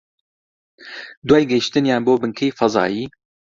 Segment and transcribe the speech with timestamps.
[1.27, 3.05] دوای گەیشتنیان بۆ بنکەی فەزایی